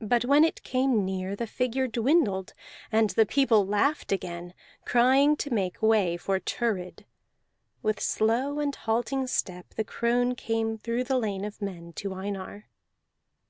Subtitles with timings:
[0.00, 2.54] But when it came near the figure dwindled,
[2.90, 4.54] and the people laughed again,
[4.86, 7.04] crying to make way for Thurid.
[7.82, 12.68] With slow and halting step the crone came through the lane of men to Einar.